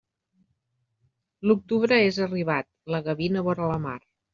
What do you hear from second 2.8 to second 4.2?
la gavina vora la mar.